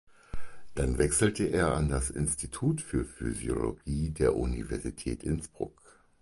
[0.73, 5.77] Dann wechselte er an das Institut für Physiologie der Universität Innsbruck.